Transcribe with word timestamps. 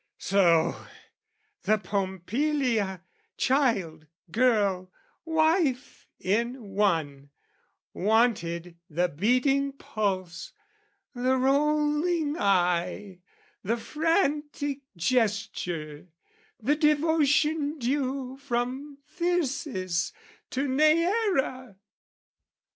So, 0.17 0.87
the 1.61 1.77
Pompilia, 1.77 3.03
child, 3.37 4.07
girl, 4.31 4.91
wife, 5.25 6.07
in 6.19 6.59
one, 6.71 7.29
Wanted 7.93 8.79
the 8.89 9.09
beating 9.09 9.73
pulse, 9.73 10.53
the 11.13 11.37
rolling 11.37 12.35
eye, 12.35 13.19
The 13.61 13.77
frantic 13.77 14.79
gesture, 14.97 16.07
the 16.59 16.75
devotion 16.75 17.77
due 17.77 18.37
From 18.37 18.97
Thyrsis 19.07 20.13
to 20.49 20.67
NeAera! 20.67 21.75